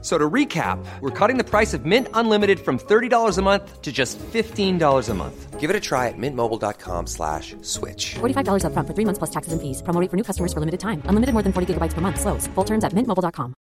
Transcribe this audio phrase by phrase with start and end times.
[0.00, 3.90] So to recap, we're cutting the price of Mint Unlimited from $30 a month to
[3.90, 5.58] just $15 a month.
[5.58, 8.14] Give it a try at mintmobile.com slash switch.
[8.20, 9.82] $45 upfront for three months plus taxes and fees.
[9.82, 11.02] Promo rate for new customers for limited time.
[11.08, 12.20] Unlimited more than 40 gigabytes per month.
[12.20, 12.46] Slows.
[12.54, 13.54] Full terms at mintmobile.com.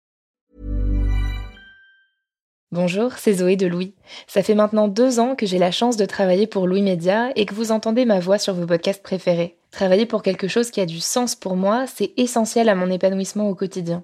[2.74, 3.96] Bonjour, c'est Zoé de Louis.
[4.28, 7.46] Ça fait maintenant deux ans que j'ai la chance de travailler pour Louis Média et
[7.46, 9.58] que vous entendez ma voix sur vos podcasts préférés.
[9.72, 13.50] Travailler pour quelque chose qui a du sens pour moi, c'est essentiel à mon épanouissement
[13.50, 14.04] au quotidien.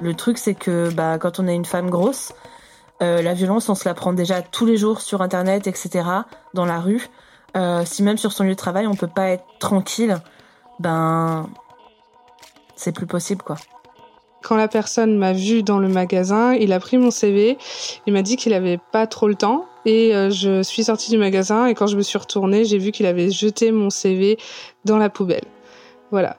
[0.00, 2.32] Le truc, c'est que bah, quand on est une femme grosse,
[3.02, 6.04] euh, la violence, on se la prend déjà tous les jours sur Internet, etc.,
[6.54, 7.08] dans la rue.
[7.56, 10.18] Euh, si même sur son lieu de travail, on peut pas être tranquille,
[10.78, 11.48] ben,
[12.76, 13.56] c'est plus possible, quoi.
[14.42, 17.58] Quand la personne m'a vu dans le magasin, il a pris mon CV,
[18.06, 21.18] il m'a dit qu'il avait pas trop le temps, et euh, je suis sortie du
[21.18, 24.38] magasin, et quand je me suis retournée, j'ai vu qu'il avait jeté mon CV
[24.86, 25.44] dans la poubelle.
[26.10, 26.36] Voilà.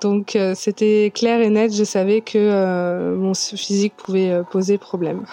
[0.00, 4.78] Donc euh, c'était clair et net, je savais que euh, mon physique pouvait euh, poser
[4.78, 5.24] problème.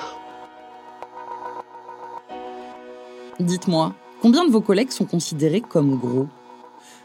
[3.40, 6.28] Dites-moi, combien de vos collègues sont considérés comme gros?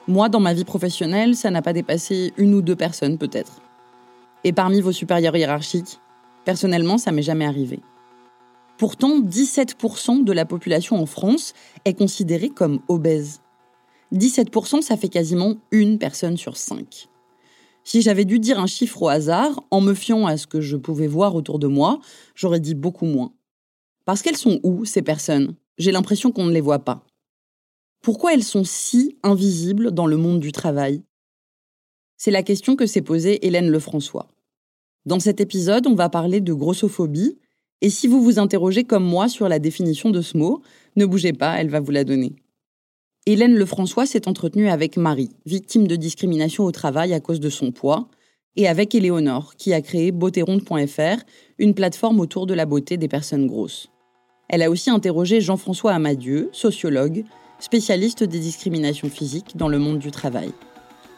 [0.09, 3.61] Moi, dans ma vie professionnelle, ça n'a pas dépassé une ou deux personnes peut-être.
[4.43, 6.01] Et parmi vos supérieurs hiérarchiques,
[6.45, 7.81] personnellement, ça m'est jamais arrivé.
[8.77, 11.55] Pourtant, 17% de la population en France
[11.85, 13.41] est considérée comme obèse.
[14.15, 17.09] 17%, ça fait quasiment une personne sur cinq.
[17.85, 20.77] Si j'avais dû dire un chiffre au hasard, en me fiant à ce que je
[20.77, 22.01] pouvais voir autour de moi,
[22.35, 23.33] j'aurais dit beaucoup moins.
[24.05, 25.55] Parce qu'elles sont où, ces personnes?
[25.77, 27.05] J'ai l'impression qu'on ne les voit pas.
[28.01, 31.03] Pourquoi elles sont si invisibles dans le monde du travail?
[32.17, 34.29] C'est la question que s'est posée Hélène Lefrançois.
[35.05, 37.39] Dans cet épisode, on va parler de grossophobie,
[37.81, 40.63] et si vous vous interrogez comme moi sur la définition de ce mot,
[40.97, 42.37] ne bougez pas, elle va vous la donner.
[43.27, 47.73] Hélène Lefrançois s'est entretenue avec Marie, victime de discrimination au travail à cause de son
[47.73, 48.09] poids,
[48.57, 51.25] et avec Éléonore, qui a créé beautéronde.fr,
[51.59, 53.89] une plateforme autour de la beauté des personnes grosses.
[54.51, 57.25] Elle a aussi interrogé Jean-François Amadieu, sociologue,
[57.61, 60.51] spécialiste des discriminations physiques dans le monde du travail.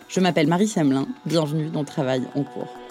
[0.09, 2.86] Je m'appelle Marie Semelin, bienvenue dans Travail en cours.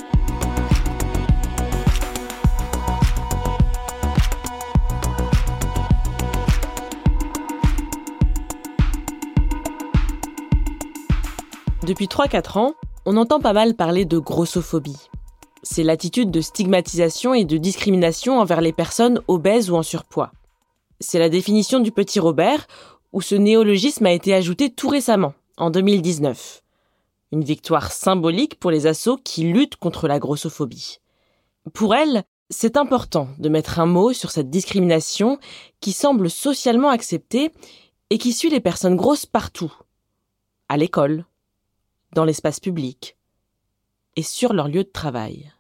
[11.86, 12.74] Depuis 3-4 ans,
[13.06, 14.98] on entend pas mal parler de grossophobie.
[15.62, 20.32] C'est l'attitude de stigmatisation et de discrimination envers les personnes obèses ou en surpoids.
[21.00, 22.66] C'est la définition du petit Robert,
[23.14, 26.64] où ce néologisme a été ajouté tout récemment, en 2019.
[27.32, 31.02] Une victoire symbolique pour les assauts qui luttent contre la grossophobie.
[31.72, 35.38] Pour elle, c'est important de mettre un mot sur cette discrimination
[35.82, 37.52] qui semble socialement acceptée
[38.10, 39.72] et qui suit les personnes grosses partout.
[40.68, 41.26] À l'école,
[42.16, 43.18] dans l'espace public
[44.16, 45.52] et sur leur lieu de travail.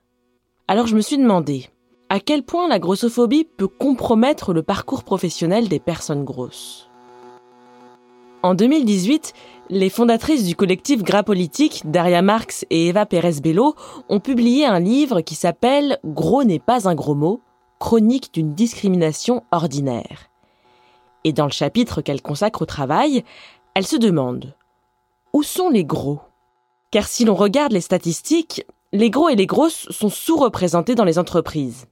[0.67, 1.69] Alors je me suis demandé
[2.09, 6.89] à quel point la grossophobie peut compromettre le parcours professionnel des personnes grosses?
[8.41, 9.33] En 2018,
[9.69, 13.75] les fondatrices du collectif Gras Politique, Daria Marx et Eva Pérez Bello,
[14.07, 17.41] ont publié un livre qui s'appelle Gros n'est pas un gros mot,
[17.79, 20.29] chronique d'une discrimination ordinaire.
[21.23, 23.23] Et dans le chapitre qu'elle consacre au travail,
[23.73, 24.55] elle se demande
[25.33, 26.19] Où sont les gros?
[26.95, 31.19] Car si l'on regarde les statistiques, les gros et les grosses sont sous-représentés dans les
[31.19, 31.87] entreprises.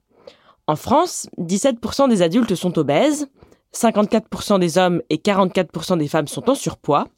[0.66, 3.28] En France, 17% des adultes sont obèses,
[3.76, 7.10] 54% des hommes et 44% des femmes sont en surpoids.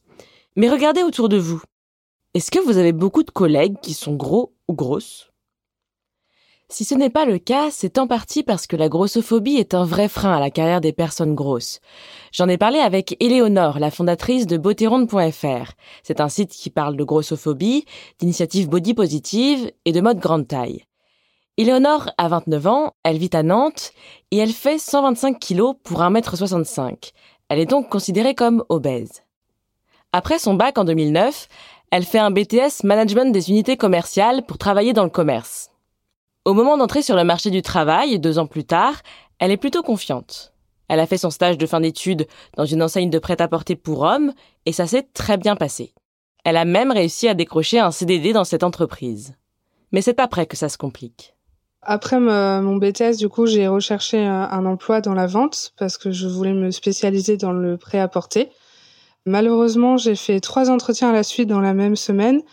[0.55, 1.61] Mais regardez autour de vous.
[2.33, 5.29] Est-ce que vous avez beaucoup de collègues qui sont gros ou grosses?
[6.69, 9.85] Si ce n'est pas le cas, c'est en partie parce que la grossophobie est un
[9.85, 11.79] vrai frein à la carrière des personnes grosses.
[12.31, 15.73] J'en ai parlé avec Éléonore, la fondatrice de beautéronde.fr.
[16.01, 17.85] C'est un site qui parle de grossophobie,
[18.19, 20.83] d'initiatives body positive et de mode grande taille.
[21.57, 23.91] Éléonore a 29 ans, elle vit à Nantes
[24.31, 27.11] et elle fait 125 kilos pour 1m65.
[27.47, 29.21] Elle est donc considérée comme obèse.
[30.11, 31.47] Après son bac en 2009,
[31.91, 35.69] elle fait un BTS Management des unités commerciales pour travailler dans le commerce.
[36.45, 39.01] Au moment d'entrer sur le marché du travail, deux ans plus tard,
[39.39, 40.53] elle est plutôt confiante.
[40.87, 44.31] Elle a fait son stage de fin d'études dans une enseigne de prêt-à-porter pour hommes
[44.67, 45.95] et ça s'est très bien passé.
[46.43, 49.33] Elle a même réussi à décrocher un CDD dans cette entreprise.
[49.91, 51.33] Mais c'est après que ça se complique.
[51.81, 56.27] Après mon BTS, du coup, j'ai recherché un emploi dans la vente parce que je
[56.27, 58.51] voulais me spécialiser dans le prêt-à-porter.
[59.25, 62.43] Malheureusement, j'ai fait trois entretiens à la suite dans la même semaine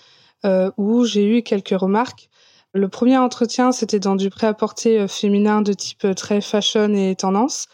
[0.46, 2.30] euh, où j'ai eu quelques remarques
[2.74, 7.14] le premier entretien, c'était dans du prêt-à-porter euh, féminin de type euh, très fashion et
[7.14, 7.66] tendance.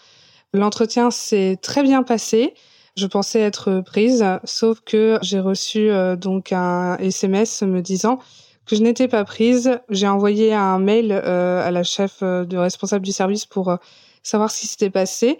[0.52, 2.54] L'entretien s'est très bien passé.
[2.96, 8.18] Je pensais être prise, sauf que j'ai reçu euh, donc un SMS me disant
[8.66, 9.78] que je n'étais pas prise.
[9.88, 13.78] J'ai envoyé un mail à la chef de responsable du service pour
[14.22, 15.38] savoir ce qui s'était passé.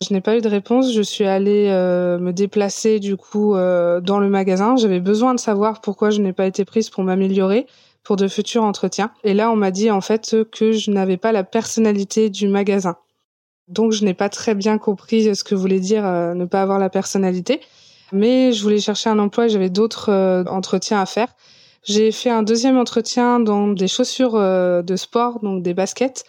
[0.00, 0.94] Je n'ai pas eu de réponse.
[0.94, 4.76] Je suis allée me déplacer du coup dans le magasin.
[4.76, 7.66] J'avais besoin de savoir pourquoi je n'ai pas été prise pour m'améliorer
[8.02, 9.12] pour de futurs entretiens.
[9.24, 12.96] Et là, on m'a dit en fait que je n'avais pas la personnalité du magasin.
[13.70, 16.78] Donc, je n'ai pas très bien compris ce que voulait dire euh, ne pas avoir
[16.78, 17.60] la personnalité.
[18.12, 21.28] Mais je voulais chercher un emploi et j'avais d'autres euh, entretiens à faire.
[21.84, 26.24] J'ai fait un deuxième entretien dans des chaussures euh, de sport, donc des baskets.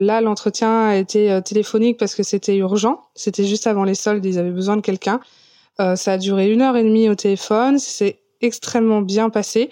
[0.00, 3.00] Là, l'entretien a été téléphonique parce que c'était urgent.
[3.14, 5.20] C'était juste avant les soldes, ils avaient besoin de quelqu'un.
[5.78, 7.78] ça a duré une heure et demie au téléphone.
[7.78, 9.70] C'est extrêmement bien passé.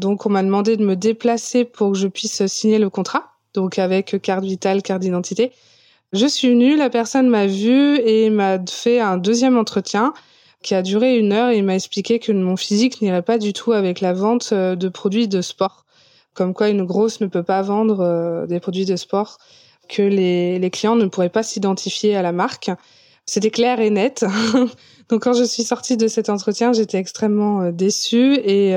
[0.00, 3.78] Donc, on m'a demandé de me déplacer pour que je puisse signer le contrat, donc
[3.78, 5.52] avec carte vitale, carte d'identité.
[6.14, 10.14] Je suis venue, la personne m'a vue et m'a fait un deuxième entretien
[10.62, 13.72] qui a duré une heure et m'a expliqué que mon physique n'irait pas du tout
[13.72, 15.84] avec la vente euh, de produits de sport.
[16.32, 19.36] Comme quoi une grosse ne peut pas vendre euh, des produits de sport,
[19.88, 22.70] que les, clients ne pourraient pas s'identifier à la marque.
[23.26, 24.24] C'était clair et net.
[25.10, 28.74] Donc quand je suis sortie de cet entretien, j'étais extrêmement euh, déçue et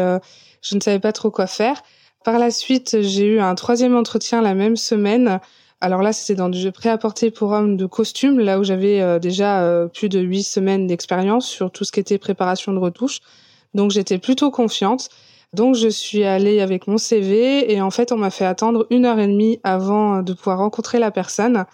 [0.64, 1.84] je ne savais pas trop quoi faire.
[2.24, 5.40] Par la suite, j'ai eu un troisième entretien la même semaine.
[5.82, 9.62] Alors là, c'était dans du prêt-à-porter pour hommes de costume, là où j'avais euh, déjà
[9.62, 13.20] euh, plus de huit semaines d'expérience sur tout ce qui était préparation de retouches.
[13.74, 15.10] Donc j'étais plutôt confiante.
[15.54, 19.06] Donc je suis allée avec mon CV et en fait on m'a fait attendre une
[19.06, 21.66] heure et demie avant de pouvoir rencontrer la personne.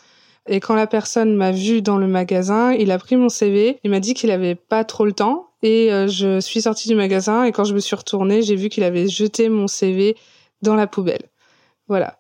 [0.48, 3.92] Et quand la personne m'a vue dans le magasin, il a pris mon CV, il
[3.92, 7.44] m'a dit qu'il avait pas trop le temps et euh, je suis sortie du magasin
[7.44, 10.16] et quand je me suis retournée, j'ai vu qu'il avait jeté mon CV
[10.62, 11.30] dans la poubelle.
[11.88, 12.18] Voilà.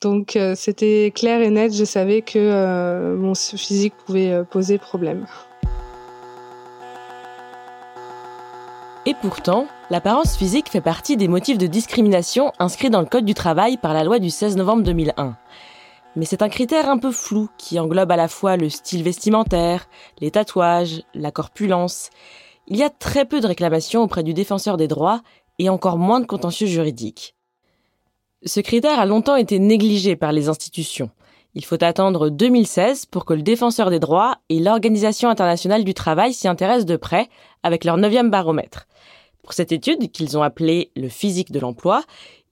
[0.00, 5.26] Donc euh, c'était clair et net, je savais que euh, mon physique pouvait poser problème.
[9.06, 13.34] Et pourtant, l'apparence physique fait partie des motifs de discrimination inscrits dans le Code du
[13.34, 15.36] travail par la loi du 16 novembre 2001.
[16.16, 19.88] Mais c'est un critère un peu flou qui englobe à la fois le style vestimentaire,
[20.20, 22.10] les tatouages, la corpulence,
[22.68, 25.22] il y a très peu de réclamations auprès du défenseur des droits
[25.58, 27.34] et encore moins de contentieux juridiques.
[28.44, 31.10] Ce critère a longtemps été négligé par les institutions.
[31.54, 36.34] Il faut attendre 2016 pour que le défenseur des droits et l'Organisation internationale du travail
[36.34, 37.28] s'y intéressent de près
[37.62, 38.86] avec leur neuvième baromètre.
[39.42, 42.02] Pour cette étude, qu'ils ont appelée le physique de l'emploi,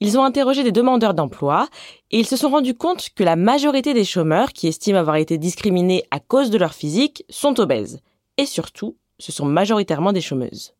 [0.00, 1.68] ils ont interrogé des demandeurs d'emploi
[2.10, 5.36] et ils se sont rendus compte que la majorité des chômeurs qui estiment avoir été
[5.36, 8.00] discriminés à cause de leur physique sont obèses.
[8.36, 10.74] Et surtout, ce sont majoritairement des chômeuses.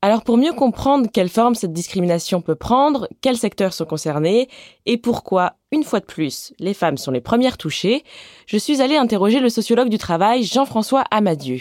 [0.00, 4.48] Alors pour mieux comprendre quelle forme cette discrimination peut prendre, quels secteurs sont concernés
[4.86, 8.04] et pourquoi, une fois de plus, les femmes sont les premières touchées,
[8.46, 11.58] je suis allée interroger le sociologue du travail Jean-François Amadieu.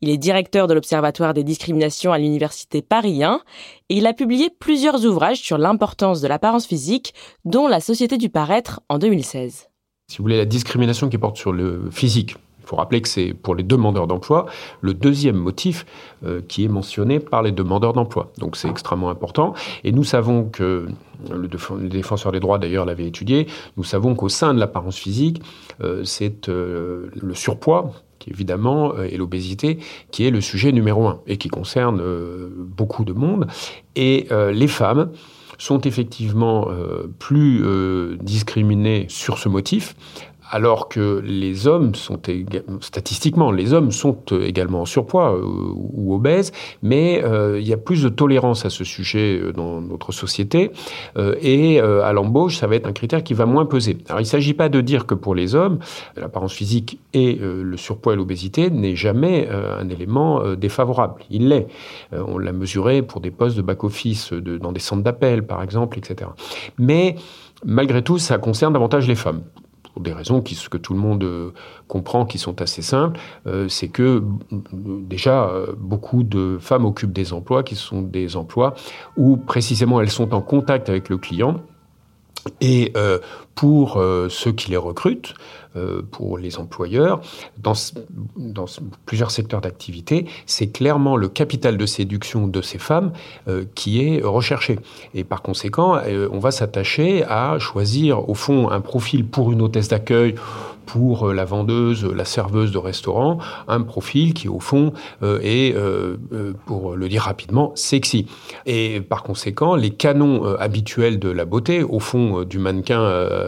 [0.00, 3.42] Il est directeur de l'Observatoire des discriminations à l'Université Paris 1
[3.90, 8.28] et il a publié plusieurs ouvrages sur l'importance de l'apparence physique, dont La Société du
[8.28, 9.68] paraître en 2016.
[10.08, 12.34] Si vous voulez, la discrimination qui porte sur le physique,
[12.68, 14.44] faut rappeler que c'est pour les demandeurs d'emploi
[14.82, 15.86] le deuxième motif
[16.26, 18.30] euh, qui est mentionné par les demandeurs d'emploi.
[18.38, 19.54] Donc c'est extrêmement important.
[19.84, 20.86] Et nous savons que,
[21.30, 21.48] le,
[21.88, 23.46] défenseur des droits d'ailleurs l'avait étudié,
[23.78, 25.40] nous savons qu'au sein de l'apparence physique,
[25.82, 29.78] euh, c'est euh, le surpoids qui évidemment et l'obésité
[30.10, 32.02] qui est le sujet numéro un et qui concerne
[32.58, 33.46] beaucoup de monde.
[33.94, 35.12] Et les femmes
[35.56, 36.66] sont effectivement
[37.20, 37.62] plus
[38.20, 39.94] discriminées sur ce motif
[40.50, 42.20] alors que les hommes sont
[42.80, 46.52] statistiquement, les hommes sont également en surpoids ou obèses,
[46.82, 47.22] mais
[47.56, 50.70] il y a plus de tolérance à ce sujet dans notre société.
[51.40, 53.98] et à l'embauche, ça va être un critère qui va moins peser.
[54.08, 55.78] Alors il ne s'agit pas de dire que pour les hommes,
[56.16, 61.22] l'apparence physique et le surpoids et l'obésité n'est jamais un élément défavorable.
[61.30, 61.68] Il l'est.
[62.12, 66.30] on l'a mesuré pour des postes de back-office dans des centres d'appel, par exemple, etc.
[66.78, 67.16] Mais
[67.64, 69.42] malgré tout, ça concerne davantage les femmes
[69.98, 71.50] pour des raisons qui, que tout le monde euh,
[71.88, 77.32] comprend, qui sont assez simples, euh, c'est que déjà euh, beaucoup de femmes occupent des
[77.32, 78.74] emplois qui sont des emplois
[79.16, 81.56] où précisément elles sont en contact avec le client
[82.60, 82.92] et
[83.58, 85.34] pour ceux qui les recrutent,
[85.76, 87.20] euh, pour les employeurs,
[87.58, 87.74] dans,
[89.04, 93.12] plusieurs secteurs d'activité, c'est clairement le capital de séduction de ces femmes
[93.48, 94.78] euh, qui est recherché.
[95.12, 99.60] Et par conséquent, euh, on va s'attacher à choisir, au fond, un profil pour une
[99.60, 100.36] hôtesse d'accueil,
[100.86, 103.36] pour la vendeuse, la serveuse de restaurant,
[103.68, 105.76] un profil qui, au fond, est,
[106.64, 108.24] pour le dire rapidement, sexy.
[108.64, 113.47] Et par conséquent, les canons habituels de la beauté, au fond du mannequin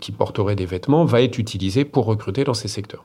[0.00, 3.04] qui porterait des vêtements va être utilisé pour recruter dans ces secteurs.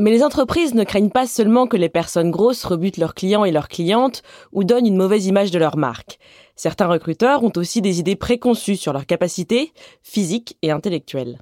[0.00, 3.52] Mais les entreprises ne craignent pas seulement que les personnes grosses rebutent leurs clients et
[3.52, 6.18] leurs clientes ou donnent une mauvaise image de leur marque.
[6.56, 9.72] Certains recruteurs ont aussi des idées préconçues sur leurs capacités
[10.02, 11.38] physiques et intellectuelles.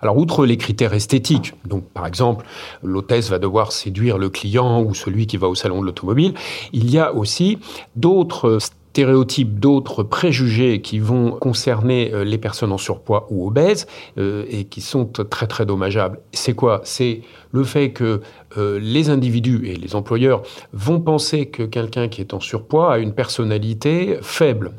[0.00, 2.46] Alors, outre les critères esthétiques, donc par exemple,
[2.82, 6.32] l'hôtesse va devoir séduire le client ou celui qui va au salon de l'automobile,
[6.72, 7.58] il y a aussi
[7.96, 8.58] d'autres
[8.90, 13.86] stéréotypes, d'autres préjugés qui vont concerner euh, les personnes en surpoids ou obèses
[14.18, 16.18] euh, et qui sont très très dommageables.
[16.32, 16.80] C'est quoi?
[16.84, 18.20] C'est le fait que
[18.58, 20.42] euh, les individus et les employeurs
[20.72, 24.72] vont penser que quelqu'un qui est en surpoids a une personnalité faible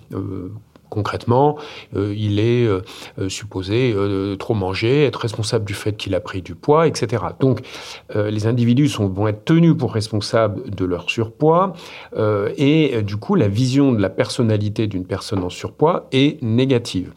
[0.91, 1.57] Concrètement,
[1.95, 2.81] euh, il est euh,
[3.17, 3.95] euh, supposé
[4.37, 7.23] trop manger, être responsable du fait qu'il a pris du poids, etc.
[7.39, 7.61] Donc,
[8.13, 11.73] les individus sont, vont être tenus pour responsables de leur surpoids,
[12.57, 17.13] et du coup, la vision de la personnalité d'une personne en surpoids est négative.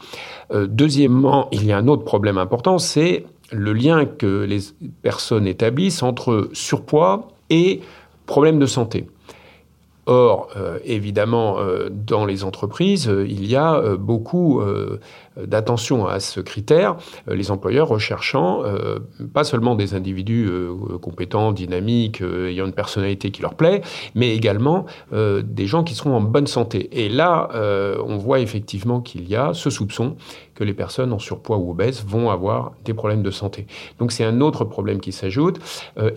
[0.52, 4.60] deuxièmement, il y a un autre problème important, c'est le lien que les
[5.02, 7.80] personnes établissent entre surpoids et
[8.26, 9.06] problèmes de santé.
[10.06, 14.62] Or, euh, évidemment, euh, dans les entreprises, euh, il y a beaucoup
[15.36, 16.96] d'attention à ce critère,
[17.26, 18.62] les employeurs recherchant
[19.32, 20.50] pas seulement des individus
[21.00, 23.82] compétents, dynamiques, ayant une personnalité qui leur plaît,
[24.14, 27.04] mais également des gens qui seront en bonne santé.
[27.04, 27.48] Et là,
[28.06, 30.16] on voit effectivement qu'il y a ce soupçon
[30.54, 33.66] que les personnes en surpoids ou obèses vont avoir des problèmes de santé.
[33.98, 35.58] Donc c'est un autre problème qui s'ajoute.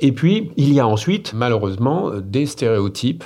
[0.01, 3.23] et puis, il y a ensuite, malheureusement, des stéréotypes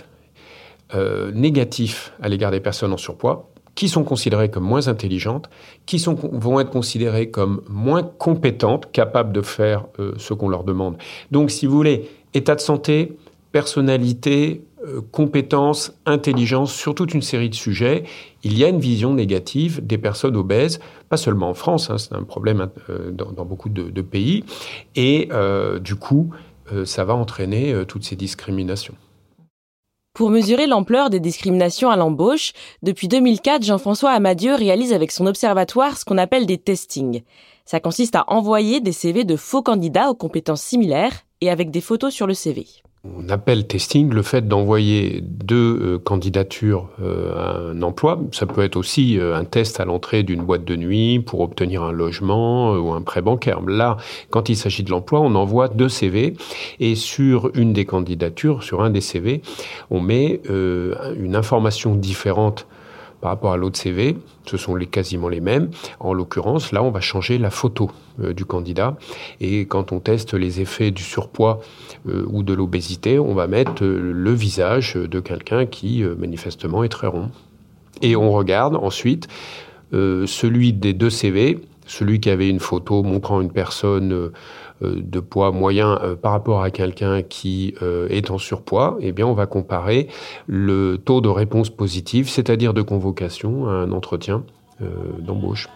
[0.93, 5.49] euh, négatifs à l'égard des personnes en surpoids, qui sont considérées comme moins intelligentes,
[5.85, 10.65] qui sont, vont être considérées comme moins compétentes, capables de faire euh, ce qu'on leur
[10.65, 10.97] demande.
[11.31, 13.17] Donc, si vous voulez, état de santé,
[13.53, 18.03] personnalité, euh, compétences, intelligence, sur toute une série de sujets,
[18.43, 22.13] il y a une vision négative des personnes obèses, pas seulement en France, hein, c'est
[22.13, 22.67] un problème
[23.13, 24.43] dans, beaucoup de, de, pays,
[24.97, 25.29] et
[25.81, 26.31] du coup,
[26.83, 28.95] ça va entraîner toutes ces discriminations.
[30.13, 32.51] Pour mesurer l'ampleur des discriminations à l'embauche,
[32.83, 37.23] depuis 2004, Jean-François Amadieu réalise avec son observatoire ce qu'on appelle des testings.
[37.63, 41.79] Ça consiste à envoyer des CV de faux candidats aux compétences similaires et avec des
[41.79, 42.67] photos sur le CV.
[43.03, 48.21] On appelle testing le fait d'envoyer deux euh, candidatures euh, à un emploi.
[48.31, 51.81] Ça peut être aussi euh, un test à l'entrée d'une boîte de nuit pour obtenir
[51.81, 53.61] un logement ou un prêt bancaire.
[53.61, 53.97] Là,
[54.29, 56.35] quand il s'agit de l'emploi, on envoie deux CV
[56.79, 59.41] et sur une des candidatures, sur un des CV,
[59.89, 62.67] on met une information différente
[63.21, 65.69] par rapport à l'autre CV, ce sont les, quasiment les mêmes.
[65.99, 68.97] En l'occurrence, là, on va changer la photo euh, du candidat.
[69.39, 71.61] Et quand on teste les effets du surpoids
[72.09, 76.89] euh, ou de l'obésité, on va mettre euh, le visage de quelqu'un qui, manifestement, est
[76.89, 77.29] très rond.
[78.01, 79.27] Et on regarde ensuite
[79.93, 84.31] celui des deux CV, celui qui avait une photo montrant une personne
[84.81, 89.25] de poids moyen euh, par rapport à quelqu'un qui euh, est en surpoids, eh bien,
[89.27, 90.07] on va comparer
[90.47, 94.43] le taux de réponse positive, c'est-à-dire de convocation à un entretien
[95.19, 95.69] d'embauche.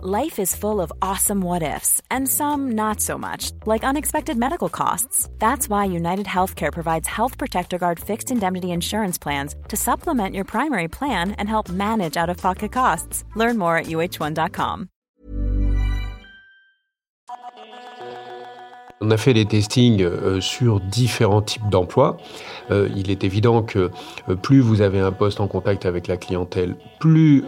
[0.00, 4.68] Life is full of awesome what ifs, and some not so much, like unexpected medical
[4.68, 5.28] costs.
[5.40, 10.44] That's why United Healthcare provides Health Protector Guard fixed indemnity insurance plans to supplement your
[10.44, 13.24] primary plan and help manage out of pocket costs.
[13.34, 14.88] Learn more at uh1.com.
[19.00, 20.04] On a fait des testings
[20.40, 22.16] sur différents types d'emplois.
[22.70, 23.90] il est évident que
[24.42, 27.44] plus vous avez un poste en contact avec la clientèle, plus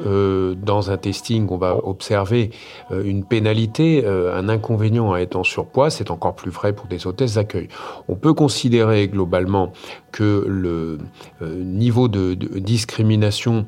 [0.63, 2.51] dans un testing on va observer
[2.91, 5.91] une pénalité, un inconvénient à être en surpoids.
[5.91, 7.69] C'est encore plus vrai pour des hôtesses d'accueil.
[8.09, 9.73] On peut considérer globalement
[10.13, 10.99] que le
[11.43, 13.67] niveau de, discrimination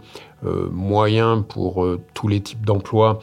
[0.71, 3.19] moyen pour tous les types d'emplois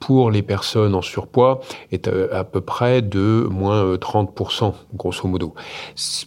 [0.00, 1.60] pour les personnes en surpoids
[1.92, 5.54] est euh, à peu près de moins 30%, euh, grosso modo.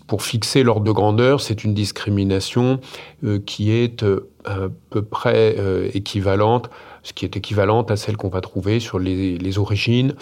[0.07, 2.79] Pour fixer l'ordre de grandeur, c'est une discrimination
[3.23, 4.05] euh, qui est
[4.45, 5.55] à peu près
[5.93, 6.69] équivalente
[7.03, 10.15] ce qui est équivalente à celle qu'on va trouver sur les, origines.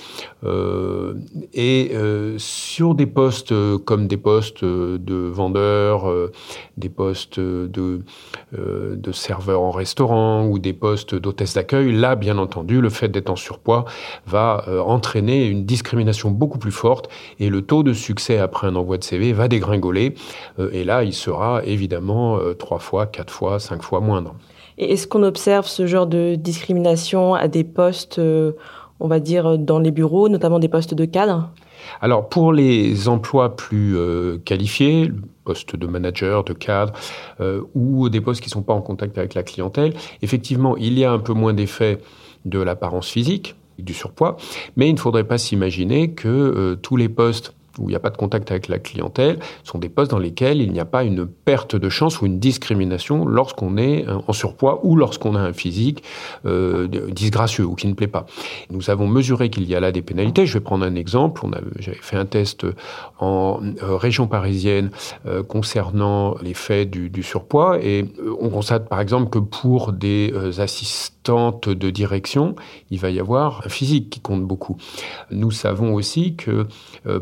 [0.43, 1.13] Euh,
[1.53, 6.11] et euh, sur des postes euh, comme des postes de vendeurs,
[6.77, 8.01] des postes de,
[8.51, 13.29] de serveurs en restaurant ou des postes d'hôtesse d'accueil, là, bien entendu, le fait d'être
[13.29, 13.85] en surpoids
[14.25, 17.09] va entraîner une discrimination beaucoup plus forte
[17.39, 20.15] et le taux de succès après un envoi de CV va dégringoler.
[20.73, 24.35] et là, il sera évidemment trois fois, quatre fois, cinq fois moindre.
[24.81, 28.53] Est-ce qu'on observe ce genre de discrimination à des postes, euh,
[28.99, 31.51] on va dire, dans les bureaux, notamment des postes de cadre?
[32.01, 35.11] Alors pour les emplois plus euh, qualifiés,
[35.43, 36.93] postes de manager, de cadre,
[37.41, 40.97] euh, ou des postes qui ne sont pas en contact avec la clientèle, effectivement, il
[40.97, 41.99] y a un peu moins d'effet
[42.45, 44.37] de l'apparence physique, du surpoids,
[44.75, 48.09] mais il ne faudrait pas s'imaginer que tous les postes où il n'y a pas
[48.09, 51.25] de contact avec la clientèle, sont des postes dans lesquels il n'y a pas une
[51.25, 55.53] perte de chance ou une discrimination lorsqu'on est euh, en surpoids ou lorsqu'on a un
[55.53, 56.03] physique
[56.45, 58.25] euh, disgracieux ou qui ne plaît pas.
[58.69, 60.45] Nous avons mesuré qu'il y a là des pénalités.
[60.45, 61.41] Je vais prendre un exemple.
[61.79, 62.65] J'avais fait un test
[63.19, 64.91] en euh, région parisienne
[65.47, 68.05] concernant l'effet du, du, surpoids et
[68.39, 72.55] on constate par exemple que pour des assistantes de direction,
[72.89, 74.77] il va y avoir un physique qui compte beaucoup.
[75.29, 76.67] Nous savons aussi que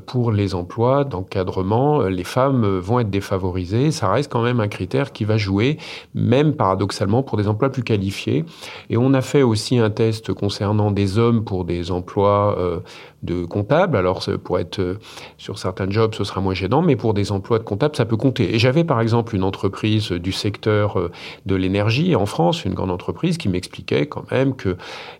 [0.05, 3.91] pour emplois d'encadrement, les femmes vont être défavorisées.
[3.91, 5.77] Ça reste quand même un critère qui va jouer,
[6.13, 8.45] même paradoxalement pour des emplois plus qualifiés.
[8.89, 12.79] Et on a fait aussi un test concernant des hommes pour des emplois euh,
[13.23, 13.97] de comptable.
[13.97, 14.99] Alors, pour être euh,
[15.37, 18.17] sur certains jobs, ce sera moins gênant, mais pour des emplois de comptable, ça peut
[18.17, 18.55] compter.
[18.55, 21.11] Et j'avais par exemple une entreprise du secteur euh,
[21.45, 24.77] de l'énergie en France, une grande entreprise, qui m'expliquait quand même que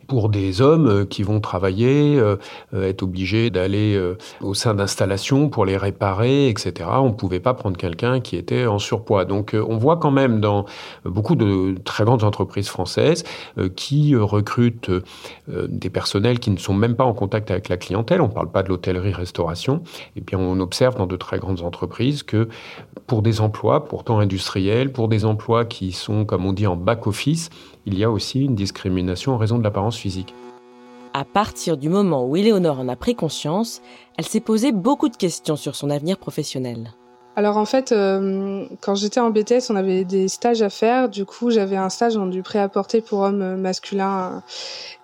[0.07, 2.19] pour des hommes euh, qui vont travailler,
[2.73, 3.99] être obligés d'aller
[4.41, 8.65] au sein d'installations pour les réparer, etc., on ne pouvait pas prendre quelqu'un qui était
[8.65, 9.25] en surpoids.
[9.25, 10.65] Donc, on voit quand même dans
[11.05, 13.23] beaucoup de très grandes entreprises françaises
[13.75, 14.91] qui recrutent
[15.47, 18.51] des personnels qui ne sont même pas en contact avec la clientèle, on ne parle
[18.51, 19.83] pas de l'hôtellerie-restauration,
[20.15, 22.49] et bien on observe dans de très grandes entreprises que
[23.07, 27.49] pour des emplois pourtant industriels, pour des emplois qui sont, comme on dit, en back-office,
[27.85, 30.33] il y a aussi une discrimination en raison de l'apparence physique.
[31.13, 33.81] À partir du moment où Éléonore en a pris conscience,
[34.17, 36.91] elle s'est posé beaucoup de questions sur son avenir professionnel.
[37.39, 41.07] Alors en fait, euh, quand j'étais en BTS, on avait des stages à faire.
[41.07, 44.43] Du coup, j'avais un stage en du prêt-à-porter pour hommes masculins.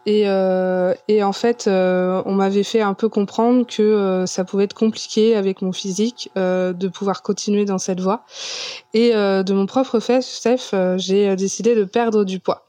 [0.05, 4.65] Et, euh, et en fait, euh, on m'avait fait un peu comprendre que ça pouvait
[4.65, 8.25] être compliqué avec mon physique de pouvoir continuer dans cette voie.
[8.93, 12.65] Et de mon propre fait, Steph, j'ai décidé de perdre du poids.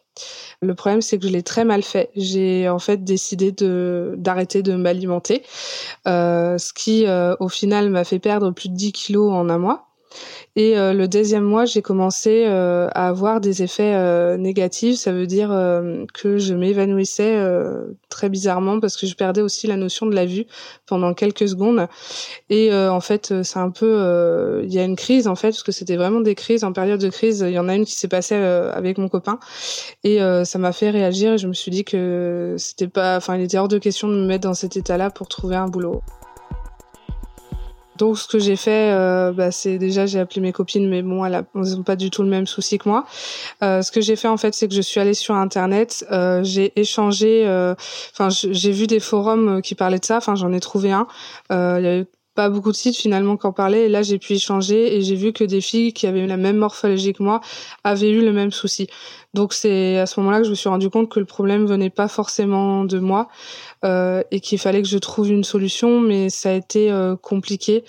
[0.63, 2.11] Le problème, c'est que je l'ai très mal fait.
[2.17, 5.43] J'ai en fait décidé de d'arrêter de m'alimenter,
[6.09, 9.59] euh, ce qui, euh, au final, m'a fait perdre plus de 10 kilos en un
[9.59, 9.86] mois.
[10.57, 14.97] Et euh, le deuxième mois, j'ai commencé euh, à avoir des effets euh, négatifs.
[14.97, 15.49] Ça veut dire
[16.15, 17.39] que je m'évanouissais
[18.09, 20.47] très bizarrement parce que je perdais aussi la notion de la vue
[20.87, 21.87] pendant quelques secondes.
[22.49, 25.73] Et en fait, c'est un peu, il y a une crise en fait parce que
[25.73, 26.65] c'était vraiment des crises.
[26.65, 29.39] En période de crise, il y en a une qui s'est passée avec mon copain
[30.05, 31.35] et ça m'a fait réagir.
[31.35, 34.15] Et je me suis dit que c'était pas, enfin, il était hors de question de
[34.15, 36.03] me mettre dans cet état-là pour trouver un boulot.
[37.99, 41.25] Donc ce que j'ai fait, euh, bah, c'est déjà j'ai appelé mes copines, mais bon,
[41.25, 43.05] elles n'ont pas du tout le même souci que moi.
[43.63, 46.43] Euh, ce que j'ai fait en fait, c'est que je suis allée sur internet, euh,
[46.45, 47.75] j'ai échangé, euh,
[48.13, 51.07] enfin j'ai vu des forums qui parlaient de ça, enfin j'en ai trouvé un.
[51.53, 53.87] Euh, il y pas beaucoup de sites finalement qui en parlaient.
[53.87, 56.59] Et là, j'ai pu échanger et j'ai vu que des filles qui avaient la même
[56.59, 57.41] morphologie que moi
[57.83, 58.87] avaient eu le même souci.
[59.35, 61.91] Donc c'est à ce moment-là que je me suis rendu compte que le problème venait
[61.91, 63.29] pas forcément de moi
[63.85, 67.85] euh, et qu'il fallait que je trouve une solution, mais ça a été euh, compliqué.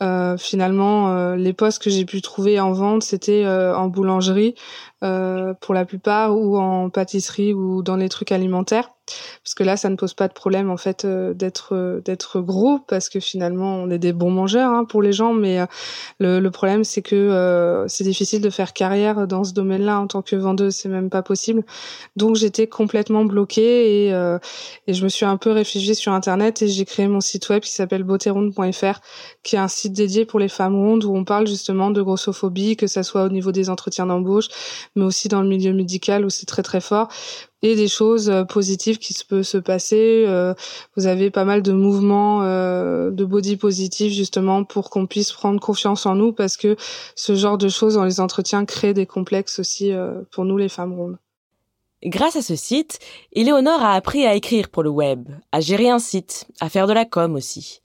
[0.00, 4.54] Euh, finalement, euh, les postes que j'ai pu trouver en vente, c'était euh, en boulangerie
[5.00, 8.90] pour la plupart, ou en pâtisserie ou dans les trucs alimentaires,
[9.42, 13.08] parce que là, ça ne pose pas de problème en fait d'être d'être gros, parce
[13.08, 15.60] que finalement, on est des bons mangeurs hein, pour les gens, mais
[16.18, 20.22] le, le, problème, c'est que c'est difficile de faire carrière dans ce domaine-là en tant
[20.22, 20.74] que vendeuse.
[20.74, 21.64] c'est même pas possible.
[22.16, 24.38] Donc j'étais complètement bloquée et, euh,
[24.86, 27.62] et je me suis un peu réfugiée sur internet et j'ai créé mon site web
[27.62, 29.00] qui s'appelle beautéronde.fr
[29.42, 32.76] qui est un site dédié pour les femmes rondes où on parle justement de grossophobie,
[32.76, 34.48] que ça soit au niveau des entretiens d'embauche,
[34.96, 37.08] mais aussi dans le milieu médical où c'est très très fort
[37.62, 40.24] et des choses euh, positives qui se peuvent se passer.
[40.26, 40.54] Euh,
[40.96, 45.60] vous avez pas mal de mouvements euh, de body positif justement pour qu'on puisse prendre
[45.60, 46.76] confiance en nous parce que
[47.14, 49.92] ce genre de choses dans les entretiens crée des complexes aussi
[50.30, 51.18] pour nous les femmes rondes.
[52.04, 53.00] Grâce à ce site,
[53.32, 56.92] Éléonore a appris à écrire pour le web, à gérer un site, à faire de
[56.92, 57.82] la com aussi.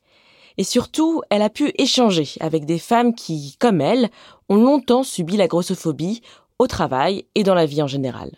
[0.60, 4.12] Et surtout, elle a pu échanger avec des femmes qui, comme elle,
[4.50, 6.22] ont longtemps subi la grossophobie
[6.60, 8.32] au travail et dans la vie en général.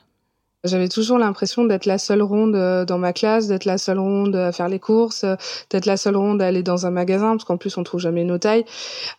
[0.66, 4.36] J'avais toujours l'impression d'être la seule ronde euh, dans ma classe, d'être la seule ronde
[4.36, 5.36] à faire les courses, euh,
[5.70, 8.24] d'être la seule ronde à aller dans un magasin, parce qu'en plus on trouve jamais
[8.24, 8.66] nos tailles.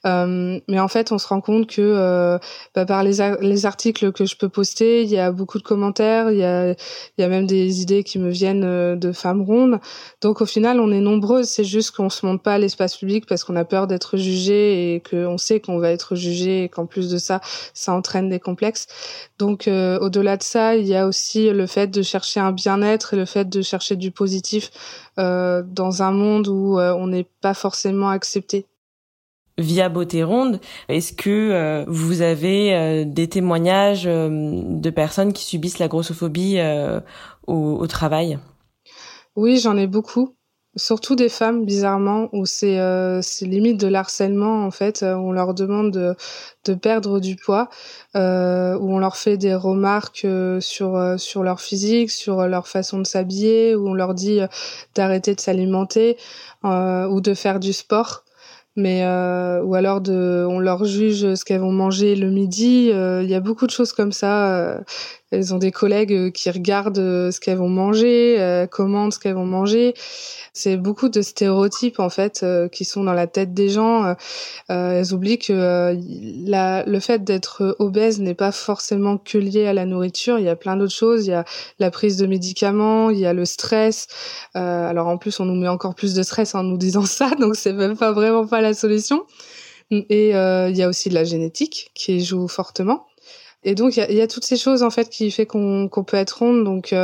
[0.07, 2.39] Euh, mais en fait, on se rend compte que euh,
[2.75, 6.31] bah, par les, les, articles que je peux poster, il y a beaucoup de commentaires,
[6.31, 6.75] il y a,
[7.19, 9.79] y a même des idées qui me viennent de femmes rondes.
[10.21, 11.49] Donc au final, on est nombreuses.
[11.49, 14.95] C'est juste qu'on se monte pas à l'espace public parce qu'on a peur d'être jugé
[14.95, 17.41] et qu'on sait qu'on va être jugé et qu'en plus de ça,
[17.73, 18.87] ça entraîne des complexes.
[19.39, 23.17] Donc au-delà de ça, il y a aussi le fait de chercher un bien-être et
[23.17, 24.71] le fait de chercher du positif
[25.19, 28.67] euh, dans un monde où euh, on n'est pas forcément accepté.
[29.59, 35.89] Via Beauté Ronde, est-ce que euh, vous avez des témoignages de personnes qui subissent la
[35.89, 36.59] grossophobie
[37.47, 38.39] au, travail?
[39.35, 40.36] Oui, j'en ai beaucoup
[40.77, 45.55] surtout des femmes bizarrement où c'est euh, limite de l'harcèlement en fait où on leur
[45.55, 46.15] demande de,
[46.67, 47.69] de perdre du poids
[48.17, 52.69] euh, où on leur fait des remarques euh, sur euh, sur leur physique sur leur
[52.69, 54.41] façon de s'habiller où on leur dit
[54.95, 56.17] d'arrêter de s'alimenter
[56.65, 58.25] ou de faire du sport.
[58.79, 59.03] Mais
[59.65, 63.41] ou alors de on leur juge ce qu'elles vont manger le midi il y a
[63.41, 64.79] beaucoup de choses comme ça
[65.31, 69.95] elles ont des collègues qui regardent ce qu'elles vont manger commandent ce qu'elles vont manger
[70.57, 74.07] c'est beaucoup de stéréotypes en fait euh, qui sont dans la tête des gens.
[74.07, 74.15] Euh,
[74.71, 75.95] euh elles oublient que euh,
[76.47, 80.39] la, le fait d'être obèse n'est pas forcément que lié à la nourriture.
[80.39, 81.27] Il y a plein d'autres choses.
[81.27, 81.45] Il y a
[81.79, 84.07] la prise de médicaments, il y a le stress.
[84.55, 87.55] alors en plus, on nous met encore plus de stress en nous disant ça, donc
[87.55, 89.27] c'est même pas vraiment pas la solution.
[89.91, 93.07] Et il y a aussi de la génétique qui joue fortement.
[93.67, 96.39] Et donc il y a, toutes ces choses en fait qui fait qu'on peut être
[96.39, 96.65] ronde.
[96.65, 96.95] Donc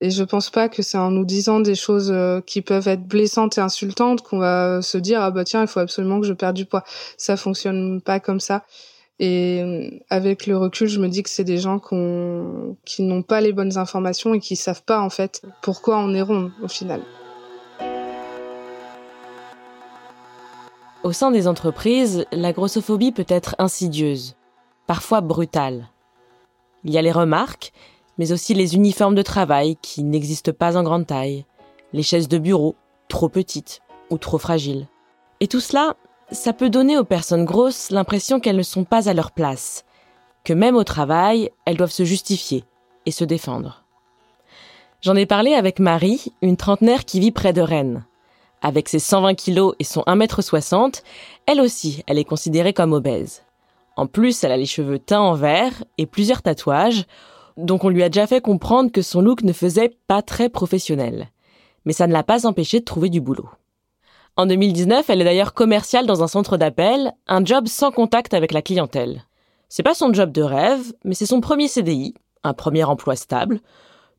[0.00, 3.02] et je pense pas que c'est en nous disant des choses euh, qui peuvent être
[3.02, 6.32] blessantes et insultantes qu'on va se dire ah bah tiens il faut absolument que je
[6.32, 6.84] perde du poids.
[7.16, 8.64] Ça fonctionne pas comme ça.
[9.18, 11.80] Et euh, avec le recul, je me dis que c'est des gens
[12.84, 16.22] qui n'ont pas les bonnes informations et qui savent pas en fait pourquoi on est
[16.22, 17.00] rond au final.
[21.02, 24.36] Au sein des entreprises, la grossophobie peut être insidieuse,
[24.88, 25.86] parfois brutale.
[26.82, 27.72] Il y a les remarques
[28.18, 31.46] mais aussi les uniformes de travail qui n'existent pas en grande taille,
[31.92, 32.74] les chaises de bureau
[33.08, 34.86] trop petites ou trop fragiles.
[35.40, 35.96] Et tout cela,
[36.32, 39.84] ça peut donner aux personnes grosses l'impression qu'elles ne sont pas à leur place,
[40.44, 42.64] que même au travail, elles doivent se justifier
[43.06, 43.84] et se défendre.
[45.00, 48.04] J'en ai parlé avec Marie, une trentenaire qui vit près de Rennes.
[48.60, 51.02] Avec ses 120 kilos et son 1m60,
[51.46, 53.42] elle aussi, elle est considérée comme obèse.
[53.98, 57.04] En plus, elle a les cheveux teints en vert et plusieurs tatouages,
[57.56, 61.30] donc on lui a déjà fait comprendre que son look ne faisait pas très professionnel.
[61.84, 63.48] Mais ça ne l'a pas empêché de trouver du boulot.
[64.36, 68.52] En 2019, elle est d'ailleurs commerciale dans un centre d'appel, un job sans contact avec
[68.52, 69.24] la clientèle.
[69.68, 73.58] C'est pas son job de rêve, mais c'est son premier CDI, un premier emploi stable.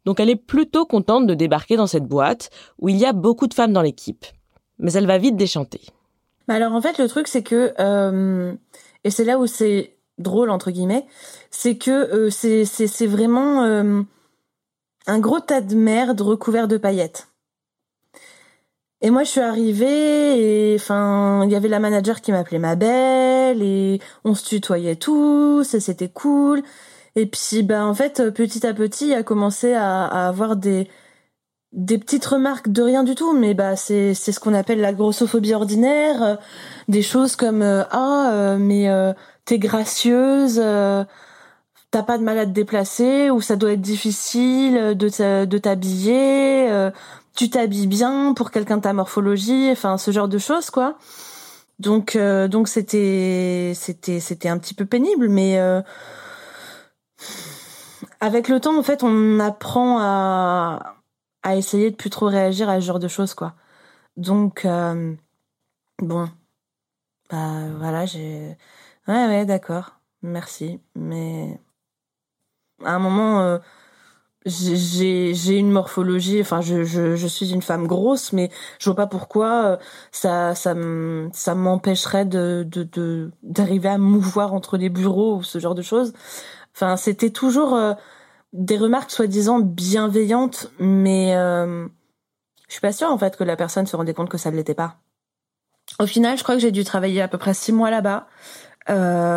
[0.04, 3.48] Donc elle est plutôt contente de débarquer dans cette boîte où il y a beaucoup
[3.48, 4.26] de femmes dans l'équipe.
[4.78, 5.80] Mais elle va vite déchanter.
[6.50, 8.56] Bah alors en fait le truc c'est que euh,
[9.10, 11.08] et c'est là où c'est drôle entre guillemets,
[11.50, 14.04] c'est que euh, c'est vraiment euh,
[15.08, 17.28] un gros tas de merde recouvert de paillettes.
[19.02, 23.64] Et moi je suis arrivée et il y avait la manager qui m'appelait ma belle
[23.64, 26.62] et on se tutoyait tous et c'était cool.
[27.16, 30.88] Et puis bah en fait petit à petit il a commencé à avoir des
[31.72, 34.94] des petites remarques de rien du tout, mais bah c'est c'est ce qu'on appelle la
[34.94, 36.40] grossophobie ordinaire,
[36.88, 38.88] des choses comme ah mais
[39.50, 41.04] t'es gracieuse, euh,
[41.90, 46.70] t'as pas de mal à te déplacer, ou ça doit être difficile de de t'habiller,
[46.70, 46.92] euh,
[47.36, 51.00] tu t'habilles bien pour quelqu'un de ta morphologie, enfin ce genre de choses quoi.
[51.80, 55.60] Donc euh, donc c'était c'était c'était un petit peu pénible, mais
[58.20, 60.99] avec le temps en fait on apprend à
[61.44, 63.56] à essayer de plus trop réagir à ce genre de choses quoi.
[64.18, 64.66] Donc
[66.02, 66.30] bon
[67.30, 68.58] bah voilà j'ai
[69.08, 70.00] Ouais, ouais, d'accord.
[70.22, 70.80] Merci.
[70.96, 71.60] Mais
[72.86, 73.60] À un moment,
[74.46, 78.50] j'ai j'ai une morphologie enfin je, je suis une femme grosse mais
[78.80, 79.78] je vois pas pourquoi euh,
[80.12, 85.82] ça ça m'empêcherait de de d'arriver à mouvoir entre les bureaux ou ce genre de
[85.82, 86.14] choses
[86.76, 87.94] enfin c'était toujours euh,
[88.54, 91.88] des remarques soi-disant bienveillantes mais euh,
[92.68, 94.56] je suis pas sûre en fait que la personne se rendait compte que ça ne
[94.56, 94.98] l'était pas
[96.00, 98.28] au final je crois que j'ai dû travailler à peu près six mois là-bas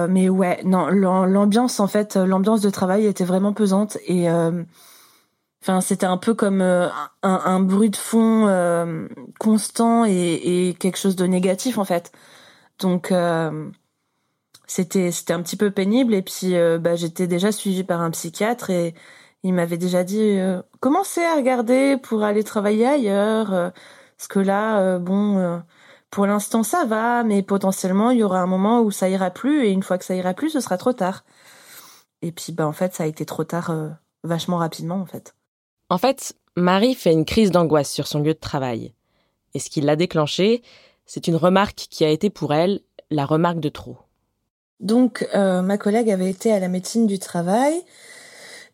[0.09, 4.31] mais ouais non l'ambiance en fait l'ambiance de travail était vraiment pesante et
[5.63, 6.89] Enfin, c'était un peu comme euh,
[7.23, 9.07] un, un, bruit de fond euh,
[9.39, 10.11] constant et,
[10.69, 12.11] et, quelque chose de négatif en fait.
[12.81, 13.71] Donc euh,
[14.67, 18.71] c'était c'était un petit peu pénible et puis bah, j'étais déjà suivie par un psychiatre
[18.71, 18.95] et
[19.43, 20.39] il m'avait déjà dit
[20.81, 23.73] commencez à regarder pour aller travailler ailleurs
[24.17, 25.63] parce que là bon
[26.11, 29.67] pour l'instant ça va mais potentiellement il y aura un moment où ça ira plus
[29.67, 31.25] et une fois que ça ira plus ce sera trop tard.
[32.23, 33.75] Et puis bah en fait ça a été trop tard
[34.25, 35.35] vachement rapidement en fait.
[35.93, 38.95] En fait, Marie fait une crise d'angoisse sur son lieu de travail.
[39.55, 40.63] Et ce qui l'a déclenchée,
[41.07, 43.99] c'est une remarque qui a été pour elle la remarque de trop.
[44.83, 47.75] Donc, euh, ma collègue avait été à la médecine du travail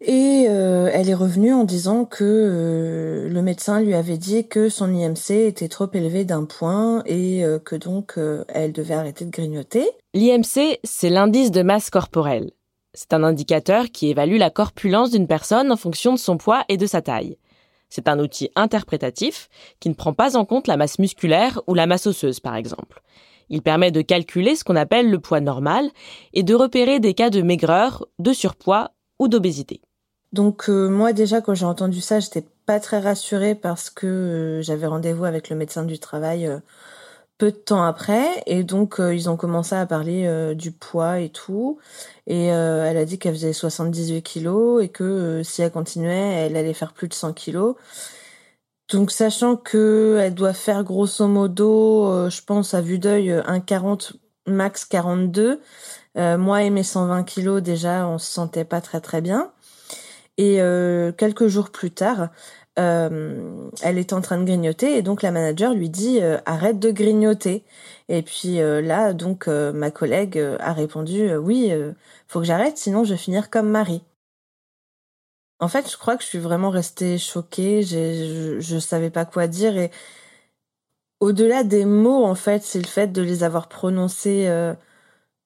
[0.01, 4.71] et euh, elle est revenue en disant que euh, le médecin lui avait dit que
[4.71, 8.18] son IMC était trop élevé d'un point et que donc
[8.49, 9.87] elle devait arrêter de grignoter.
[10.14, 12.53] L'IMC, c'est l'indice de masse corporelle.
[12.94, 16.79] C'est un indicateur qui évalue la corpulence d'une personne en fonction de son poids et
[16.79, 17.37] de sa taille.
[17.90, 21.87] C'est un outil interprétatif qui ne prend pas en compte la masse musculaire ou la
[21.87, 23.03] masse osseuse, par exemple.
[23.51, 25.89] Il permet de calculer ce qu'on appelle le poids normal
[26.35, 29.81] et de repérer des cas de maigreur, de surpoids ou d'obésité.
[30.33, 34.63] Donc euh, moi déjà quand j'ai entendu ça, j'étais pas très rassurée parce que euh,
[34.63, 36.59] j'avais rendez-vous avec le médecin du travail euh,
[37.39, 38.43] peu de temps après.
[38.47, 41.79] Et donc ils ont commencé à parler du poids et tout.
[42.27, 46.75] Et elle a dit qu'elle faisait 78 kilos et que si elle continuait elle allait
[46.75, 47.77] faire plus de 100 kilos
[48.90, 54.12] donc sachant que elle doit faire grosso modo je pense à vue d'œil 1,40
[54.46, 55.61] max 42
[56.16, 59.53] moi et mes 120 kilos déjà on se sentait pas très très bien
[60.38, 60.61] et
[61.16, 62.31] quelques jours plus tard
[62.79, 66.79] euh, elle est en train de grignoter et donc la manager lui dit euh, arrête
[66.79, 67.64] de grignoter.
[68.09, 71.72] Et puis euh, là, donc ma collègue a répondu oui,
[72.29, 74.03] faut que j'arrête, sinon je vais finir comme Marie.
[75.61, 77.83] En fait, je crois que je suis vraiment restée choquée.
[77.83, 79.90] Je, savais pas quoi dire et
[81.21, 84.49] au-delà des mots, en fait, c'est le fait de les avoir prononcés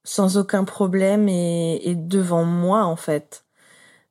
[0.04, 3.44] sans aucun problème et, devant moi, en fait.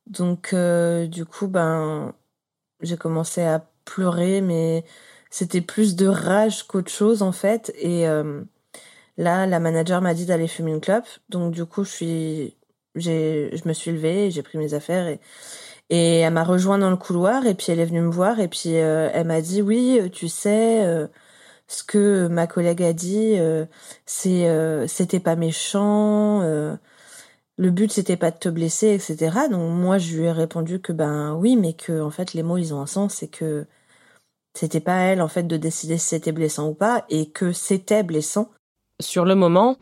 [0.06, 2.14] Donc, du coup, ben,
[2.82, 4.84] j'ai commencé à pleurer, mais
[5.30, 7.72] c'était plus de rage qu'autre chose en fait.
[7.78, 8.42] Et euh,
[9.16, 11.08] là, la manager m'a dit d'aller fumer une clope.
[11.30, 12.56] Donc du coup, je suis,
[12.96, 15.20] j'ai, je me suis levée, j'ai pris mes affaires et
[15.92, 18.48] et elle m'a rejoint dans le couloir et puis elle est venue me voir et
[18.48, 20.84] puis euh, elle m'a dit oui, tu sais.
[20.84, 21.06] Euh,
[21.68, 23.38] ce que ma collègue a dit,
[24.04, 29.48] c'est c'était pas méchant, le but c'était pas de te blesser, etc.
[29.50, 32.58] Donc moi je lui ai répondu que ben oui, mais que en fait les mots
[32.58, 33.66] ils ont un sens et que
[34.54, 38.02] c'était pas elle en fait de décider si c'était blessant ou pas et que c'était
[38.02, 38.50] blessant.
[39.00, 39.76] Sur le moment,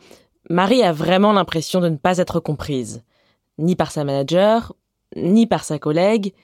[0.49, 3.03] Marie a vraiment l'impression de ne pas être comprise,
[3.59, 4.75] ni par sa manager,
[5.17, 6.35] ni par sa collègue,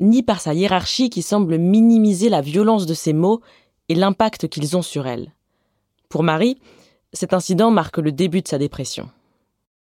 [0.00, 3.40] ni par sa hiérarchie qui semble minimiser la violence de ses mots
[3.88, 5.32] et l'impact qu'ils ont sur elle.
[6.08, 6.60] Pour Marie,
[7.12, 9.08] cet incident marque le début de sa dépression.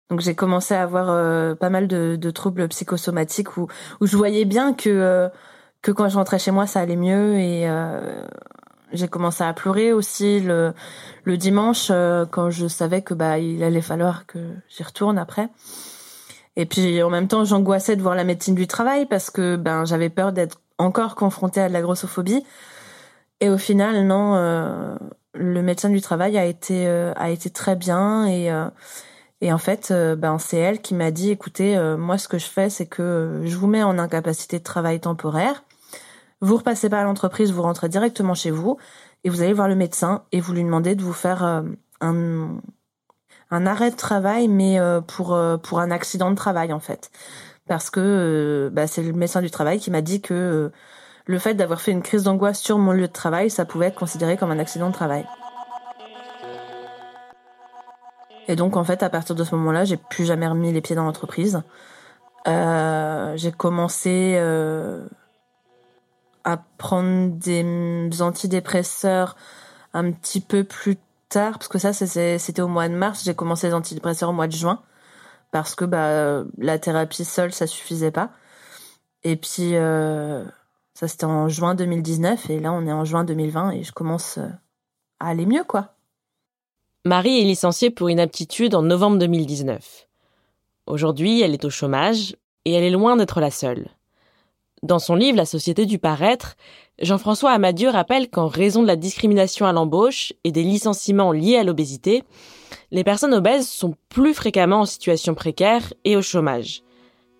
[0.10, 3.68] Donc j'ai commencé à avoir euh, pas mal de, troubles psychosomatiques où,
[4.02, 5.30] je voyais bien que euh,
[5.82, 8.26] que quand je rentrais chez moi ça allait mieux et euh,
[8.94, 10.74] j'ai commencé à pleurer aussi le
[11.26, 11.92] le dimanche
[12.32, 15.50] quand je savais que bah il allait falloir que j'y retourne après.
[16.58, 19.86] Et puis en même temps j'angoissais de voir la médecine du travail parce que ben
[19.86, 22.44] j'avais peur d'être encore confrontée à de la grossophobie.
[23.40, 24.36] Et au final non,
[25.34, 28.52] le médecin du travail a été a été très bien et
[29.42, 32.40] et en fait, euh, ben c'est elle qui m'a dit, écoutez, euh, moi ce que
[32.40, 35.64] je fais, c'est que je vous mets en incapacité de travail temporaire.
[36.42, 38.78] Vous repassez pas à l'entreprise, vous rentrez directement chez vous
[39.24, 41.62] et vous allez voir le médecin et vous lui demandez de vous faire euh,
[42.02, 42.60] un,
[43.52, 47.12] un arrêt de travail, mais pour pour un accident de travail en fait,
[47.68, 50.72] parce que bah, c'est le médecin du travail qui m'a dit que
[51.26, 54.00] le fait d'avoir fait une crise d'angoisse sur mon lieu de travail, ça pouvait être
[54.00, 55.26] considéré comme un accident de travail.
[58.48, 60.96] Et donc en fait, à partir de ce moment-là, j'ai plus jamais remis les pieds
[60.96, 61.62] dans l'entreprise.
[62.48, 65.06] Euh, j'ai commencé euh,
[66.46, 69.36] à prendre des antidépresseurs
[69.94, 70.98] un petit peu plus
[71.30, 73.24] tard, parce que ça c'était au mois de mars.
[73.24, 74.82] J'ai commencé les antidépresseurs au mois de juin
[75.52, 78.32] parce que bah la thérapie seule ça suffisait pas.
[79.24, 79.74] Et puis
[80.94, 84.38] ça c'était en juin 2019 et là on est en juin 2020 et je commence
[85.20, 85.96] à aller mieux quoi.
[87.06, 90.08] Marie est licenciée pour inaptitude en novembre 2019.
[90.88, 92.36] Aujourd'hui, elle est au chômage
[92.66, 93.88] et elle est loin d'être la seule.
[94.84, 96.56] Dans son livre La société du paraître,
[97.00, 101.64] Jean-François Amadieu rappelle qu'en raison de la discrimination à l'embauche et des licenciements liés à
[101.64, 102.24] l'obésité,
[102.92, 106.84] les personnes obèses sont plus fréquemment en situation précaire et au chômage.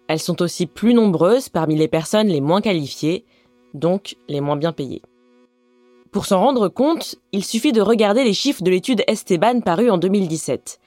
[0.08, 3.24] Elles sont aussi plus nombreuses parmi les personnes les moins qualifiées,
[3.76, 5.04] donc les moins bien payées.
[6.12, 10.00] Pour s'en rendre compte, il suffit de regarder les chiffres de l'étude Esteban parue en
[10.00, 10.80] 2017.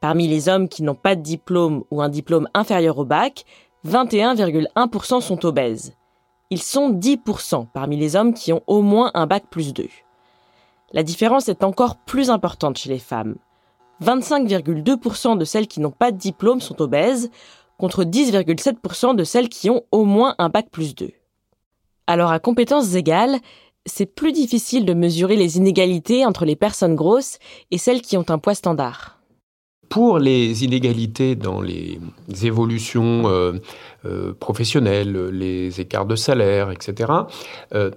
[0.00, 3.44] Parmi les hommes qui n'ont pas de diplôme ou un diplôme inférieur au bac,
[3.86, 5.94] 21,1% sont obèses.
[6.50, 9.88] Ils sont 10% parmi les hommes qui ont au moins un bac plus 2.
[10.92, 13.36] La différence est encore plus importante chez les femmes.
[14.02, 17.30] 25,2% de celles qui n'ont pas de diplôme sont obèses,
[17.78, 21.10] contre 10,7% de celles qui ont au moins un bac plus 2.
[22.06, 23.38] Alors à compétences égales,
[23.86, 27.38] c'est plus difficile de mesurer les inégalités entre les personnes grosses
[27.72, 29.21] et celles qui ont un poids standard.
[29.92, 32.00] Pour les inégalités dans les
[32.44, 33.52] évolutions euh,
[34.06, 37.12] euh, professionnelles, les écarts de salaire, etc.,
[37.74, 37.90] euh,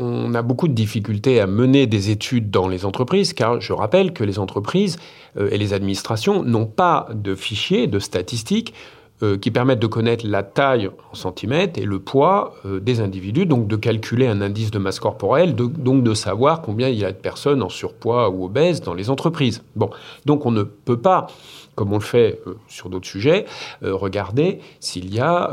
[0.00, 4.12] on a beaucoup de difficultés à mener des études dans les entreprises, car je rappelle
[4.12, 4.96] que les entreprises
[5.38, 8.74] et les administrations n'ont pas de fichiers, de statistiques
[9.20, 13.66] qui permettent de connaître la taille en centimètres et le poids euh, des individus, donc
[13.66, 17.16] de calculer un indice de masse corporelle, donc de savoir combien il y a de
[17.16, 19.62] personnes en surpoids ou obèses dans les entreprises.
[19.74, 19.90] Bon,
[20.24, 21.26] donc on ne peut pas
[21.74, 23.44] comme on le fait euh, sur d'autres sujets,
[23.82, 25.52] regarder s'il y a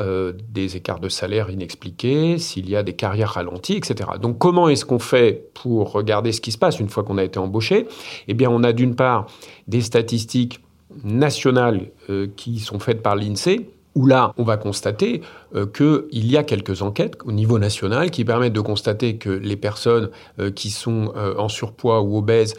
[0.50, 4.10] des écarts de salaire inexpliqués, s'il y a des carrières ralenties, etc.
[4.20, 7.24] Donc comment est-ce qu'on fait pour regarder ce qui se passe une fois qu'on a
[7.24, 7.88] été embauché?
[8.28, 9.28] Eh bien, on a d'une part
[9.68, 10.62] des statistiques
[11.04, 15.22] nationales euh, qui sont faites par l'INSEE, où là, on va constater
[15.56, 19.56] euh, qu'il y a quelques enquêtes au niveau national qui permettent de constater que les
[19.56, 22.56] personnes euh, qui sont en surpoids ou obèses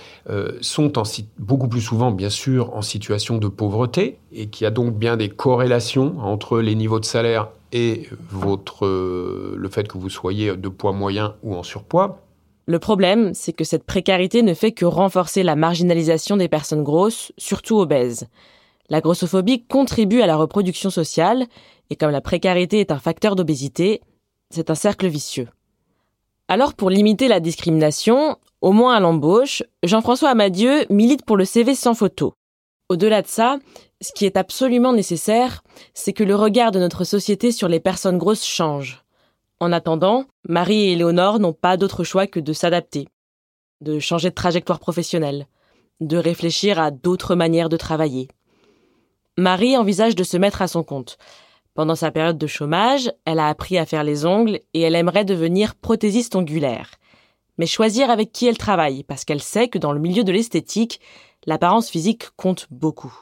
[0.61, 0.93] sont
[1.39, 5.17] beaucoup plus souvent, bien sûr, en situation de pauvreté, et qu'il y a donc bien
[5.17, 10.69] des corrélations entre les niveaux de salaire et votre, le fait que vous soyez de
[10.69, 12.26] poids moyen ou en surpoids.
[12.67, 17.33] Le problème, c'est que cette précarité ne fait que renforcer la marginalisation des personnes grosses,
[17.39, 18.27] surtout obèses.
[18.89, 21.47] La grossophobie contribue à la reproduction sociale,
[21.91, 24.01] et comme la précarité est un facteur d'obésité,
[24.51, 25.49] c'est un cercle vicieux.
[26.49, 31.75] Alors pour limiter la discrimination, au moins à l'embauche, Jean-François Amadieu milite pour le CV
[31.75, 32.35] sans photo.
[32.89, 33.59] Au-delà de ça,
[34.01, 35.63] ce qui est absolument nécessaire,
[35.95, 39.06] c'est que le regard de notre société sur les personnes grosses change.
[39.59, 43.09] En attendant, Marie et Éléonore n'ont pas d'autre choix que de s'adapter,
[43.81, 45.47] de changer de trajectoire professionnelle,
[46.01, 48.29] de réfléchir à d'autres manières de travailler.
[49.39, 51.17] Marie envisage de se mettre à son compte.
[51.75, 55.25] Pendant sa période de chômage, elle a appris à faire les ongles et elle aimerait
[55.25, 56.93] devenir prothésiste ongulaire.
[57.59, 61.01] Mais choisir avec qui elle travaille, parce qu'elle sait que dans le milieu de l'esthétique,
[61.47, 63.15] l'apparence physique compte beaucoup.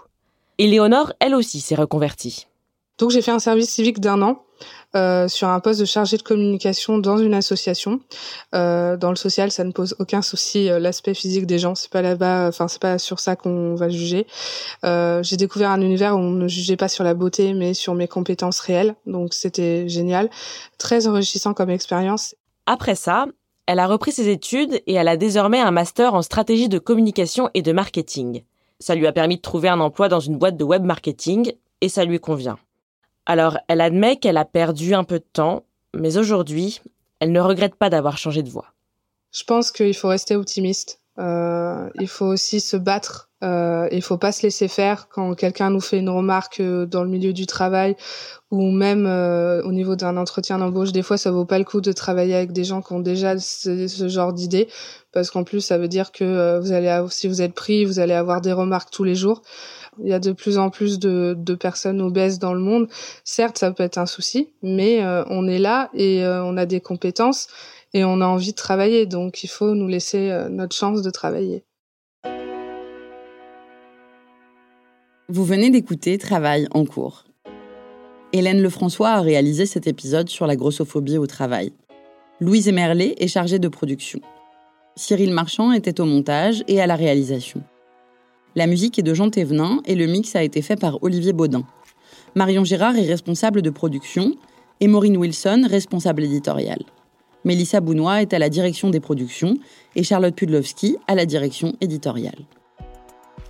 [0.59, 2.49] Éléonore, elle aussi, s'est reconvertie.
[2.99, 4.44] Donc j'ai fait un service civique d'un an
[4.97, 8.01] euh, sur un poste de chargé de communication dans une association.
[8.55, 10.69] Euh, dans le social, ça ne pose aucun souci.
[10.69, 12.49] Euh, l'aspect physique des gens, c'est pas là-bas.
[12.49, 14.27] Enfin, c'est pas sur ça qu'on va juger.
[14.85, 17.95] Euh, j'ai découvert un univers où on ne jugeait pas sur la beauté, mais sur
[17.95, 18.95] mes compétences réelles.
[19.07, 20.31] Donc, c'était génial,
[20.79, 22.35] très enrichissant comme expérience.
[22.67, 23.27] Après ça,
[23.67, 27.51] elle a repris ses études et elle a désormais un master en stratégie de communication
[27.55, 28.43] et de marketing.
[28.79, 31.89] Ça lui a permis de trouver un emploi dans une boîte de web marketing et
[31.89, 32.59] ça lui convient.
[33.27, 36.81] Alors, elle admet qu'elle a perdu un peu de temps, mais aujourd'hui,
[37.21, 38.75] elle ne regrette pas d'avoir changé de voie.
[39.33, 41.01] Je pense qu'il faut rester optimiste.
[41.19, 43.31] Euh, il faut aussi se battre.
[43.43, 47.05] Euh, il faut pas se laisser faire quand quelqu'un nous fait une remarque euh, dans
[47.05, 47.95] le milieu du travail
[48.51, 50.93] ou même euh, au niveau d'un entretien d'embauche.
[50.93, 53.39] Des fois, ça vaut pas le coup de travailler avec des gens qui ont déjà
[53.39, 54.69] ce, ce genre d'idées
[55.13, 58.01] parce qu'en plus, ça veut dire que euh, vous allez, si vous êtes pris, vous
[58.01, 59.43] allez avoir des remarques tous les jours.
[60.03, 62.89] Il y a de plus en plus de, personnes obèses dans le monde.
[63.25, 66.67] Certes, ça peut être un souci, mais euh, on est là et euh, on a
[66.67, 67.49] des compétences
[67.93, 69.07] et on a envie de travailler.
[69.07, 71.65] Donc, il faut nous laisser euh, notre chance de travailler.
[75.29, 77.25] Vous venez d'écouter Travail en cours.
[78.33, 81.73] Hélène Lefrançois a réalisé cet épisode sur la grossophobie au travail.
[82.41, 84.21] Louise Emerlet est chargée de production.
[84.97, 87.63] Cyril Marchand était au montage et à la réalisation.
[88.57, 91.65] La musique est de Jean Thévenin et le mix a été fait par Olivier Baudin.
[92.37, 94.37] Marion Girard est responsable de production
[94.81, 96.85] et Maureen Wilson responsable éditoriale.
[97.45, 99.59] Mélissa Bounois est à la direction des productions
[99.97, 102.39] et Charlotte Pudlowski à la direction éditoriale.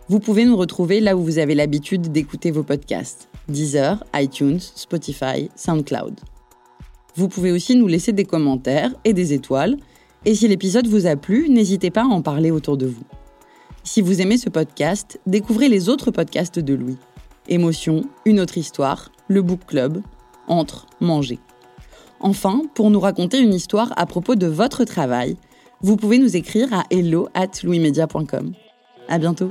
[0.09, 5.51] Vous pouvez nous retrouver là où vous avez l'habitude d'écouter vos podcasts Deezer, iTunes, Spotify,
[5.55, 6.19] SoundCloud.
[7.15, 9.77] Vous pouvez aussi nous laisser des commentaires et des étoiles.
[10.25, 13.05] Et si l'épisode vous a plu, n'hésitez pas à en parler autour de vous.
[13.87, 16.97] Si vous aimez ce podcast, découvrez les autres podcasts de Louis.
[17.49, 20.01] Émotion, Une autre histoire, Le Book Club,
[20.49, 21.39] Entre, Manger.
[22.19, 25.37] Enfin, pour nous raconter une histoire à propos de votre travail,
[25.83, 28.55] vous pouvez nous écrire à hello at louismedia.com.
[29.07, 29.51] À bientôt!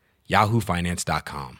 [0.31, 1.51] yahoofinance.com.